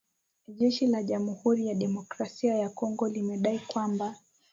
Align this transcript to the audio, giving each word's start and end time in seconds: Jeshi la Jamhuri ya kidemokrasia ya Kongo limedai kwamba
Jeshi 0.47 0.87
la 0.87 1.03
Jamhuri 1.05 1.67
ya 1.67 1.73
kidemokrasia 1.75 2.55
ya 2.55 2.69
Kongo 2.69 3.07
limedai 3.09 3.59
kwamba 3.59 4.15